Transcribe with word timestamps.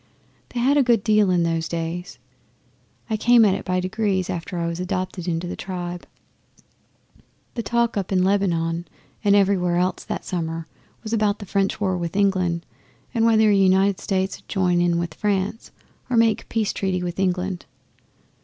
They 0.49 0.59
had 0.59 0.77
a 0.77 0.81
good 0.83 1.03
deal 1.03 1.29
in 1.29 1.43
those 1.43 1.67
days. 1.67 2.17
I 3.07 3.15
came 3.17 3.45
at 3.45 3.53
it 3.53 3.63
by 3.63 3.79
degrees, 3.79 4.31
after 4.31 4.57
I 4.57 4.65
was 4.65 4.79
adopted 4.79 5.27
into 5.27 5.45
the 5.45 5.55
tribe. 5.55 6.07
The 7.53 7.61
talk 7.61 7.95
up 7.97 8.11
in 8.11 8.23
Lebanon 8.23 8.87
and 9.23 9.35
everywhere 9.35 9.75
else 9.75 10.03
that 10.05 10.25
summer 10.25 10.65
was 11.03 11.13
about 11.13 11.37
the 11.37 11.45
French 11.45 11.79
war 11.79 11.95
with 11.99 12.15
England 12.15 12.65
and 13.13 13.25
whether 13.27 13.47
the 13.49 13.55
United 13.55 13.99
States 13.99 14.39
'ud 14.39 14.47
join 14.47 14.81
in 14.81 14.97
with 14.97 15.13
France 15.13 15.69
or 16.09 16.17
make 16.17 16.41
a 16.41 16.45
peace 16.47 16.73
treaty 16.73 17.03
with 17.03 17.19
England. 17.19 17.67